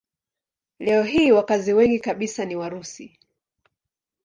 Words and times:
Leo 0.79 1.03
hii 1.03 1.31
wakazi 1.31 1.73
wengi 1.73 1.99
kabisa 1.99 2.45
ni 2.45 2.55
Warusi. 2.55 3.19